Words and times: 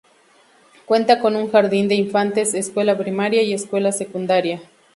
Cuenta 0.87 1.19
con 1.19 1.35
un 1.35 1.51
jardín 1.51 1.87
de 1.87 1.93
infantes, 1.93 2.55
escuela 2.55 2.97
primaria, 2.97 3.43
y 3.43 3.53
escuela 3.53 3.91
secundaria. 3.91 4.59